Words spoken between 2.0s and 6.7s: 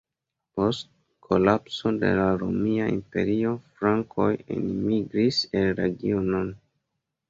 de la Romia Imperio frankoj enmigris en la regionon.